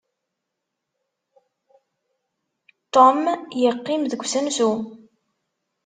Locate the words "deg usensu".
4.11-4.69